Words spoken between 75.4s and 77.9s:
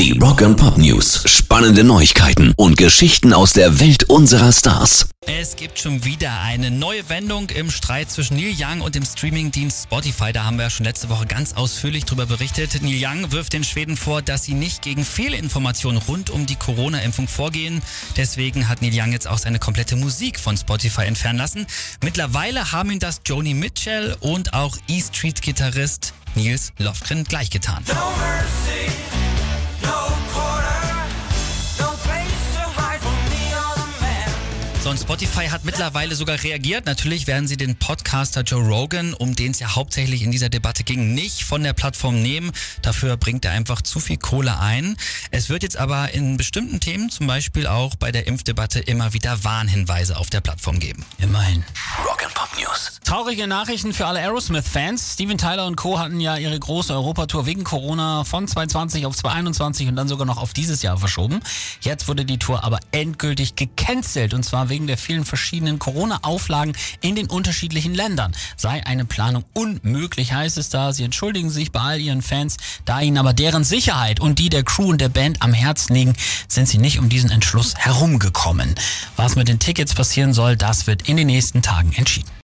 am Herzen liegen, sind sie nicht um diesen Entschluss